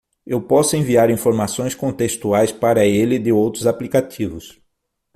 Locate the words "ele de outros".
2.87-3.67